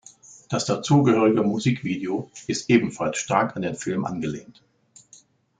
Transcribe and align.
Das 0.49 0.65
dazugehörige 0.65 1.43
Musikvideo 1.43 2.31
ist 2.47 2.71
ebenfalls 2.71 3.19
stark 3.19 3.55
an 3.55 3.61
den 3.61 3.75
Film 3.75 4.03
angelehnt. 4.05 4.63